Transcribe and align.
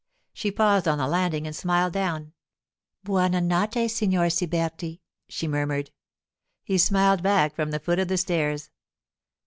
She 0.33 0.49
paused 0.49 0.87
on 0.87 0.97
the 0.97 1.07
landing 1.07 1.45
and 1.45 1.55
smiled 1.55 1.93
down. 1.93 2.33
'Buona 3.03 3.39
notte, 3.39 3.87
Signor 3.87 4.31
Siberti,' 4.31 4.99
she 5.29 5.47
murmured. 5.47 5.91
He 6.63 6.79
smiled 6.79 7.21
back 7.21 7.53
from 7.53 7.69
the 7.69 7.79
foot 7.79 7.99
of 7.99 8.07
the 8.07 8.17
stairs. 8.17 8.71